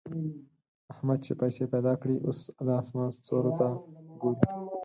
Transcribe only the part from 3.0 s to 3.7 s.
ستورو ته